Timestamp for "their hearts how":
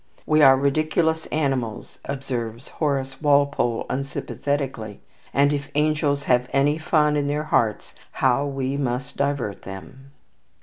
7.27-8.47